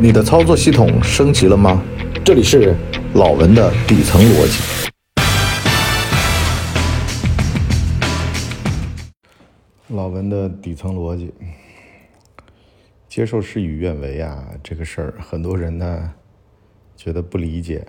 [0.00, 1.82] 你的操作系统升级了吗？
[2.24, 2.72] 这里是
[3.14, 4.62] 老文的底层逻辑。
[9.88, 11.34] 老文的底层逻辑，
[13.08, 16.14] 接受事与愿违啊，这个事儿，很多人呢
[16.96, 17.84] 觉得不理解，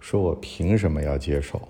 [0.00, 1.68] 说我凭什么要接受？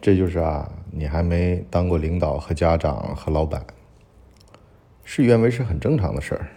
[0.00, 3.62] 这就是啊，你还没当过领导和家长和老板，
[5.04, 6.48] 事与愿违是很正常的事儿。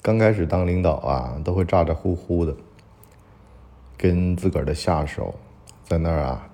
[0.00, 2.54] 刚开始当领导啊，都会咋咋呼呼的，
[3.96, 5.34] 跟自个儿的下属
[5.84, 6.48] 在那儿啊，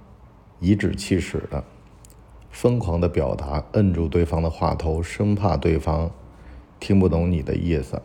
[0.60, 1.62] 颐指气使的，
[2.50, 6.10] 疯狂的表达，摁住对方的话头，生怕对方
[6.80, 8.00] 听不懂你的意思。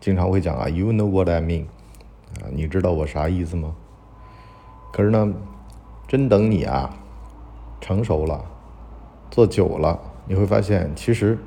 [0.00, 1.66] 经常会讲啊，You know what I mean？
[2.42, 3.74] 啊，你知道我啥意思吗？
[4.92, 5.32] 可是呢，
[6.08, 6.94] 真等你啊，
[7.80, 8.44] 成熟了，
[9.30, 11.38] 做久了，你会发现，其实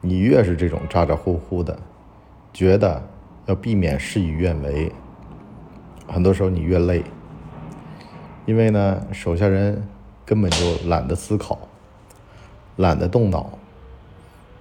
[0.00, 1.78] 你越是这种咋咋呼呼的。
[2.52, 3.02] 觉得
[3.46, 4.92] 要避免事与愿违，
[6.06, 7.02] 很多时候你越累，
[8.44, 9.88] 因为呢，手下人
[10.26, 11.58] 根本就懒得思考，
[12.76, 13.58] 懒得动脑，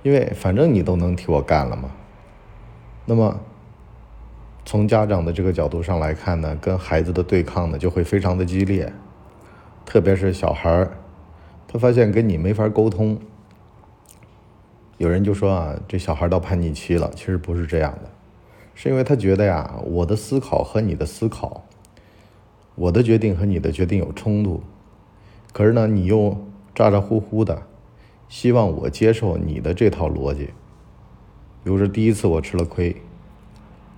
[0.04, 1.92] 因为反正你都能替我干了嘛。
[3.06, 3.40] 那么，
[4.64, 8.94] 从家长的这个角度上来看呢，跟孩子的对抗呢就会非常的激烈，
[9.86, 10.92] 特别是小孩儿，
[11.68, 13.20] 他发现跟你没法沟通。
[15.02, 18.12] 有人就说啊，这小孩到叛逆期了，其实不是这样的，
[18.76, 21.64] 是因为他觉得呀，我的思考和你的思考，
[22.76, 24.62] 我的决定和你的决定有冲突，
[25.54, 26.38] 可是呢，你又
[26.76, 27.64] 咋咋呼呼的，
[28.30, 30.52] 希望我接受你的这套逻辑。
[31.64, 32.96] 比如说第一次我吃了亏，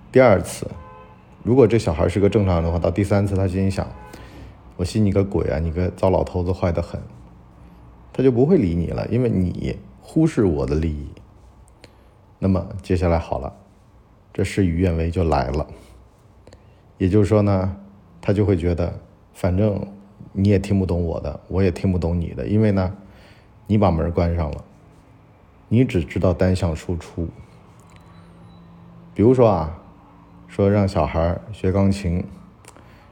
[0.09, 0.65] 第二次，
[1.43, 3.85] 如果这小孩是个正常人的话，到第三次他心里想，
[4.77, 7.01] 我信你个鬼啊，你个糟老头子坏的很，
[8.13, 9.77] 他就不会理你了，因为你。
[10.05, 11.07] 忽视我的利益，
[12.37, 13.51] 那么接下来好了，
[14.33, 15.65] 这事与愿违就来了。
[16.97, 17.77] 也就是说呢，
[18.21, 18.99] 他就会觉得，
[19.33, 19.87] 反正
[20.33, 22.93] 你也听不懂我的，我也听不懂你的，因为呢，
[23.65, 24.63] 你把门关上了，
[25.69, 27.29] 你只知道单向输出。
[29.15, 29.79] 比如说啊，
[30.47, 32.23] 说让小孩学钢琴，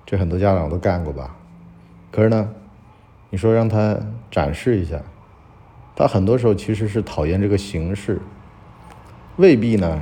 [0.06, 1.38] 这很多家长都干过吧？
[2.12, 2.54] 可是呢，
[3.30, 3.98] 你说让他
[4.30, 5.02] 展示一下。
[5.96, 8.20] 他很多时候其实是讨厌这个形式，
[9.38, 10.02] 未必呢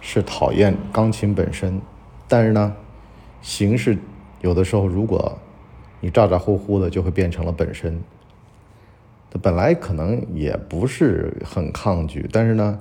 [0.00, 1.80] 是讨厌钢琴本身，
[2.26, 2.74] 但是呢，
[3.40, 3.96] 形式
[4.40, 5.38] 有的时候如果
[6.00, 8.00] 你咋咋呼呼的，就会变成了本身。
[9.30, 12.80] 他本来可能也不是很抗拒，但是呢，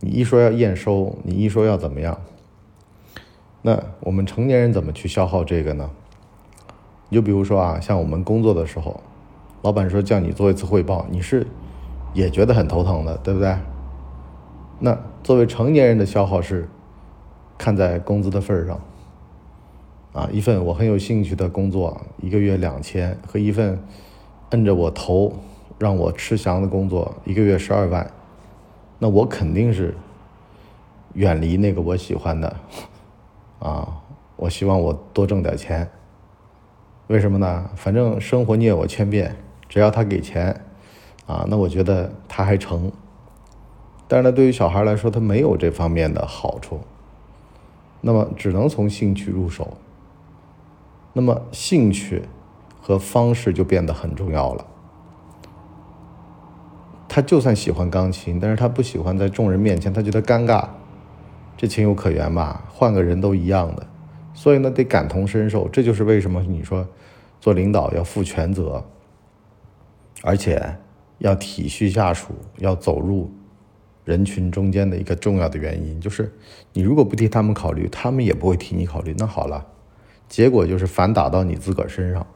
[0.00, 2.20] 你一说要验收，你一说要怎么样，
[3.62, 5.90] 那我们成年人怎么去消耗这个呢？
[7.08, 9.00] 你就比如说啊，像我们工作的时候，
[9.62, 11.46] 老板说叫你做一次汇报，你是。
[12.12, 13.56] 也觉得很头疼的，对不对？
[14.78, 16.68] 那作为成年人的消耗是
[17.58, 18.80] 看在工资的份上，
[20.12, 23.78] 啊，一份我很有兴趣的工作，一个月两千，和一份
[24.50, 25.32] 摁着我头
[25.78, 28.10] 让我吃翔的工作，一个月十二万，
[28.98, 29.94] 那我肯定是
[31.12, 32.56] 远离那个我喜欢的，
[33.58, 34.00] 啊，
[34.36, 35.88] 我希望我多挣点钱。
[37.08, 37.70] 为什么呢？
[37.76, 39.36] 反正生活虐我千遍，
[39.68, 40.58] 只要他给钱。
[41.30, 42.90] 啊，那我觉得他还成，
[44.08, 46.80] 但是呢，对于小孩来说，他没有这方面的好处，
[48.00, 49.76] 那么只能从兴趣入手。
[51.12, 52.24] 那么兴趣
[52.80, 54.66] 和方式就变得很重要了。
[57.08, 60.66] 他就算喜欢钢琴，但是他不喜欢在众人面前，他觉得尴尬，
[61.56, 62.64] 这情有可原吧？
[62.68, 63.86] 换个人都一样的，
[64.34, 65.68] 所以呢，得感同身受。
[65.68, 66.84] 这就是为什么你说
[67.40, 68.84] 做领导要负全责，
[70.24, 70.76] 而且。
[71.20, 73.30] 要体恤下属，要走入
[74.04, 76.32] 人群中间的一个重要的原因，就是
[76.72, 79.14] 你如果不替他们考虑，他们也不会替你考虑。
[79.16, 79.66] 那好了，
[80.28, 82.26] 结果就是反打到你自个儿身上。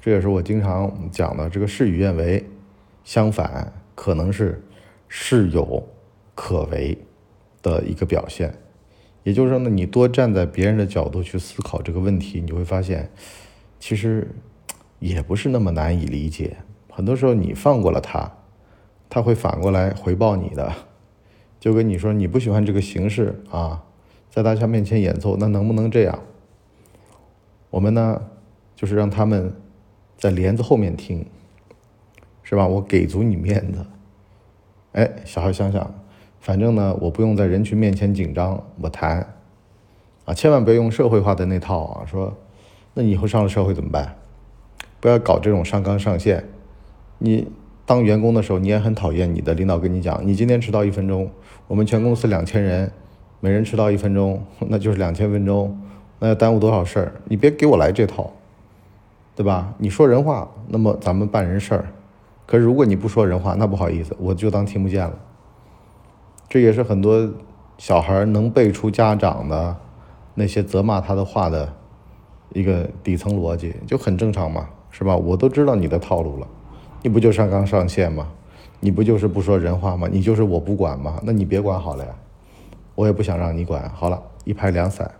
[0.00, 2.44] 这也是我经常讲的，这个事与愿违，
[3.04, 4.62] 相反可能是
[5.08, 5.86] 事有
[6.34, 6.98] 可为
[7.62, 8.54] 的一个表现。
[9.22, 13.10] 也就是说呢，你多站在别人的角度去思考这个问题，你会发现，
[13.78, 14.28] 其实
[14.98, 16.58] 也不是那么难以理解。
[16.96, 18.30] 很多时候，你放过了他，
[19.10, 20.72] 他会反过来回报你的。
[21.58, 23.82] 就跟你说，你不喜欢这个形式啊，
[24.30, 26.20] 在大家面前演奏，那能不能这样？
[27.70, 28.22] 我们呢，
[28.76, 29.52] 就是让他们
[30.16, 31.26] 在帘子后面听，
[32.44, 32.64] 是吧？
[32.64, 33.84] 我给足你面子。
[34.92, 35.92] 哎，小孩想想，
[36.38, 39.34] 反正呢，我不用在人群面前紧张，我弹
[40.26, 42.32] 啊，千万不要用社会化的那套啊，说
[42.92, 44.14] 那你以后上了社会怎么办？
[45.00, 46.44] 不要搞这种上纲上线。
[47.18, 47.48] 你
[47.86, 51.30] 当员工的时候，你也很讨厌你的领导跟你讲，你今天迟到一分钟，
[51.66, 52.90] 我们全公司两千人，
[53.40, 55.78] 每人迟到一分钟，那就是两千分钟，
[56.18, 57.12] 那要耽误多少事儿？
[57.26, 58.32] 你别给我来这套，
[59.36, 59.74] 对吧？
[59.78, 61.86] 你说人话，那么咱们办人事儿。
[62.46, 65.18] 可是如果你不说人话，那不好意思，我就当听不见了。
[66.48, 67.32] 这也是很多
[67.78, 69.76] 小孩能背出家长的
[70.34, 71.72] 那些责骂他的话的
[72.52, 75.16] 一个底层逻辑，就很正常嘛，是吧？
[75.16, 76.46] 我都知道你的套路了，
[77.04, 78.32] 你不就上纲上线吗？
[78.80, 80.08] 你不就是不说人话吗？
[80.10, 81.20] 你就是我不管吗？
[81.22, 82.14] 那你别管好了呀，
[82.94, 83.86] 我也不想让你管。
[83.90, 85.10] 好了，一拍两散。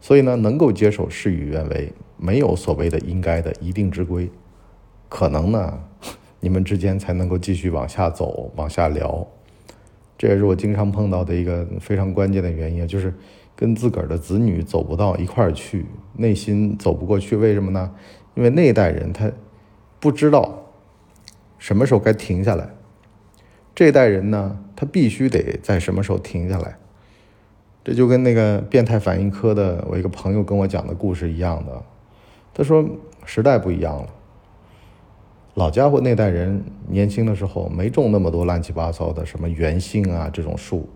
[0.00, 4.30] 所以呢，能够接受事与愿违，没有所谓的应该的一定之规，
[5.10, 5.78] 可能呢。
[6.40, 9.26] 你们之间才能够继续往下走，往下聊，
[10.16, 13.14] 这也是我经常碰到的一个非常关键的原因，就是
[13.54, 15.84] 跟自个儿的子女走不到一块儿去，
[16.14, 17.36] 内心走不过去。
[17.36, 17.92] 为什么呢？
[18.34, 19.30] 因为那一代人他
[20.00, 20.61] 不知道
[21.62, 22.68] 什么时候该停下来，
[23.72, 26.76] 这代人呢，他必须得在什么时候停下来。
[27.84, 31.80] 这就跟那个变态反应科的我一个朋友跟我讲的故事一样的，
[32.52, 32.84] 他说
[33.24, 34.08] 时代不一样了。
[35.54, 40.88] 老家伙那代人年轻的时候没种那么多乱七八糟的什么圆杏啊这种树，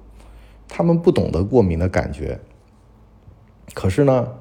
[0.66, 2.40] 他们不懂得过敏的感觉。
[3.72, 4.32] 可是呢，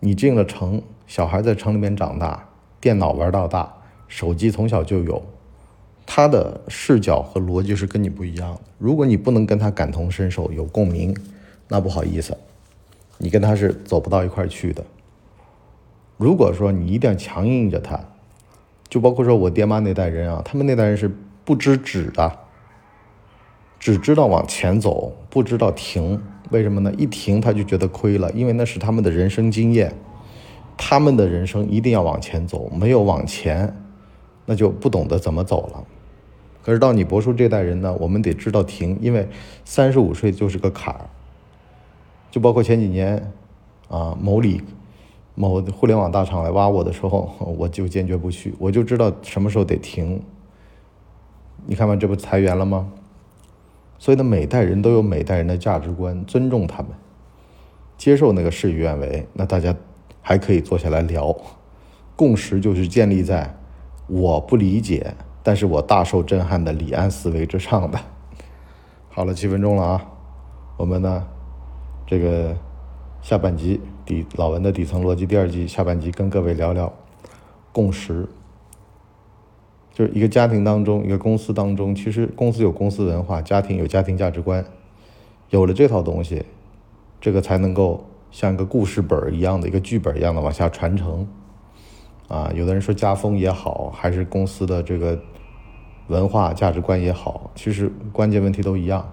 [0.00, 2.48] 你进了城，小孩在城里面长大，
[2.80, 3.81] 电脑玩到大，
[4.12, 5.22] 手机从小就有，
[6.04, 8.60] 他的视角和逻辑是跟你不一样的。
[8.76, 11.16] 如果你不能跟他感同身受、有共鸣，
[11.68, 12.36] 那不好意思，
[13.16, 14.84] 你跟他是走不到一块去的。
[16.18, 17.98] 如果说你一定要强硬着他。
[18.90, 21.10] 就包括说我爹妈那代人啊，他们那代人是
[21.46, 22.40] 不知止的，
[23.80, 26.22] 只知道往前走，不知道停。
[26.50, 26.92] 为什么呢？
[26.98, 29.94] 一停他就觉得亏了，因为那是他们的人生经验，
[30.76, 33.74] 他们的人生一定要往前走，没有往前，
[34.46, 35.84] 那就不懂得怎么走了。
[36.62, 39.28] 可是到你伯叔这代人呢，我们得知道停，因为
[39.64, 41.08] 三十五岁就是个坎儿。
[42.30, 43.32] 就包括前几年
[43.88, 44.60] 啊，某里。
[45.34, 50.22] 某互联网大厂来挖我的时候， 我就坚决不去，我就知道什么时候得停。
[51.64, 52.92] 你看吧，这不裁员了吗？
[53.98, 56.88] 所以呢，每代人都有每代人的价值观，尊重他们，
[57.96, 59.74] 接受那个事与愿违，那大家
[60.20, 61.34] 还可以坐下来聊。
[62.14, 63.56] 共识就是建立在
[64.12, 67.98] 我不理解，但是我大受震撼的李安思维之上的。
[69.08, 70.06] 好了，七分钟了啊，
[70.76, 71.26] 我们呢，
[72.06, 72.54] 这个。
[73.22, 76.92] 下半集底老文的底层逻辑第二集下半集跟各位聊聊
[77.70, 78.28] 共识，
[79.92, 84.64] 就是一个家庭当中，一个公司当中，其实公司有公司文化，家庭有家庭价值观，
[85.50, 86.44] 有了这套东西，
[87.20, 91.28] 这个才能够像一个故事本一样的一个剧本一样的往下传承。
[92.32, 95.20] 啊，有的人说家风也好，还是公司的这个
[96.06, 99.06] 文化价值观也好，其实关键问题都一样。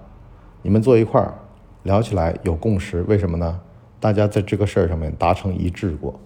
[0.61, 1.37] 你们坐一块儿
[1.83, 3.59] 聊起来有共识，为什么呢？
[3.99, 6.17] 大家在这个事儿上面达成一致过，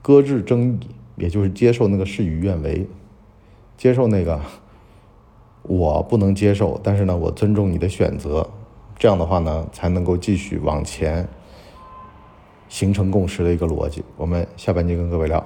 [0.00, 0.78] 搁置争议，
[1.16, 2.86] 也就是接受那个事与愿违，
[3.76, 4.40] 接受那个
[5.62, 8.48] 我不能接受，但是呢，我尊重你的选择，
[8.96, 11.26] 这样的话呢，才能够继续往前
[12.68, 14.04] 形成共识的一个逻辑。
[14.16, 15.44] 我们下半节跟各位聊，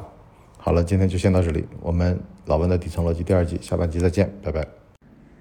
[0.65, 4.65] 好了，今天就先到这里，我们老温的底层逻辑第二季下半集再见，拜拜。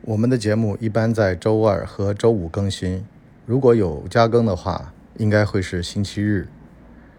[0.02, 3.06] 我们的节目一般在周二和周五更新，
[3.46, 4.94] 如果有加更的话。
[5.18, 6.48] 应该会是星期日，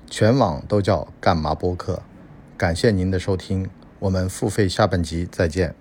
[0.09, 2.03] 全网都叫干嘛播客。
[2.57, 3.69] 感谢您的收听，
[4.01, 5.75] 我们付费下半集再见。